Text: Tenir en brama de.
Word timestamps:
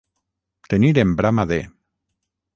Tenir 0.73 0.89
en 1.03 1.13
brama 1.21 1.47
de. 1.53 1.61